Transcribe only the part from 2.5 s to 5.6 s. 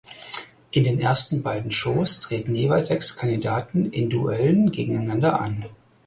jeweils sechs Kandidaten in Duellen gegeneinander